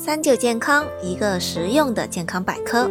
[0.00, 2.88] 三九健康，一个实用的健康百科。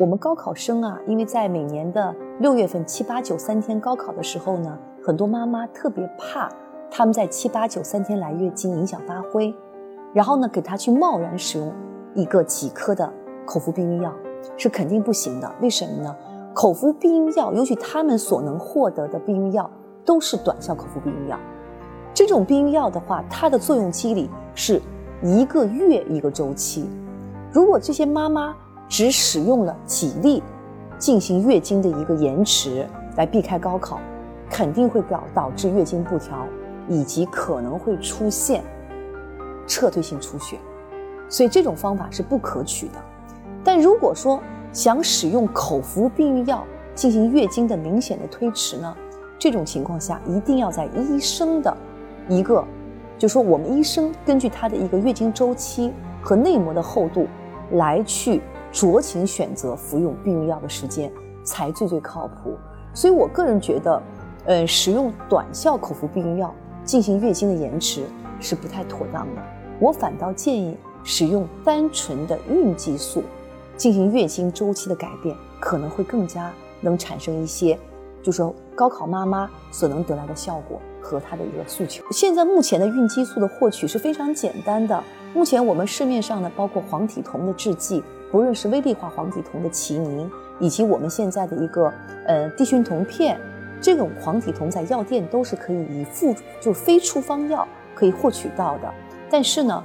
[0.00, 6.50] 我们高考生啊，因为在每年的六月份七八九三天高考的时候呢，很多妈妈特别怕
[6.90, 9.54] 他们在七八九三天来月经影响发挥，
[10.12, 11.72] 然后呢，给他去贸然使用
[12.16, 13.08] 一个几颗的
[13.46, 14.12] 口服避孕药
[14.56, 15.48] 是肯定不行的。
[15.62, 16.12] 为什么呢？
[16.52, 19.70] 口服避孕药，尤其他们所能获得的避孕药
[20.04, 21.38] 都是短效口服避孕药。
[22.12, 24.82] 这种避孕药的话，它的作用机理是
[25.24, 26.86] 一个月一个周期。
[27.50, 28.54] 如果这些妈妈
[28.90, 30.42] 只使用了几粒，
[30.98, 32.86] 进行月经的一个延迟
[33.16, 33.98] 来避开高考，
[34.50, 36.46] 肯定会导导致月经不调，
[36.90, 38.62] 以及可能会出现
[39.66, 40.58] 撤退性出血。
[41.26, 43.02] 所以这种方法是不可取的。
[43.64, 44.38] 但如果说
[44.74, 46.62] 想使用口服避孕药
[46.94, 48.94] 进行月经的明显的推迟呢，
[49.38, 51.74] 这种情况下一定要在医生的。
[52.28, 52.62] 一个，
[53.18, 55.92] 就说我们医生根据她的一个月经周期
[56.22, 57.26] 和内膜的厚度，
[57.72, 58.40] 来去
[58.72, 61.10] 酌情选择服用避孕药的时间，
[61.44, 62.56] 才最最靠谱。
[62.92, 64.02] 所以我个人觉得，
[64.46, 66.52] 呃，使用短效口服避孕药
[66.84, 68.04] 进行月经的延迟
[68.40, 69.42] 是不太妥当的。
[69.80, 73.22] 我反倒建议使用单纯的孕激素
[73.76, 77.78] 进行月经周期的改变，可能会更加能产生一些，
[78.22, 80.80] 就说高考妈妈所能得来的效果。
[81.04, 82.02] 和他的一个诉求。
[82.10, 85.04] 现在目前的孕激素的获取是非常简单的。
[85.34, 91.92] 目前我们市面上呢，包括黄体酮的制剂，不论是微粒化黄体酮的奇宁，以及我们现在的一个
[92.26, 93.38] 呃地循酮片，
[93.80, 98.94] 这种黄体酮在药店都是可以以附就非处方药可以获取到的。
[99.28, 99.84] 但是呢，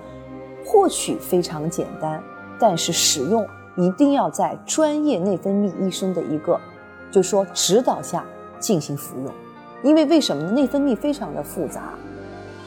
[0.63, 2.21] 获取非常简单，
[2.59, 6.59] 但是使用一定要在专业内分泌医生的一个
[7.09, 8.23] 就是说指导下
[8.59, 9.33] 进行服用。
[9.83, 10.51] 因为为什么呢？
[10.51, 11.93] 内分泌非常的复杂，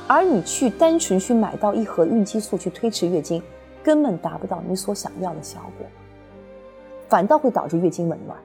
[0.07, 3.43] 而你去单纯去买到一盒孕激素去推迟月经，
[3.83, 5.87] 根本达不到你所想要的效果，
[7.09, 8.39] 反倒会导致月经紊乱。